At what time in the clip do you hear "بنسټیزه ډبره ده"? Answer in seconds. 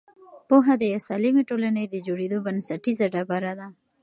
2.45-3.67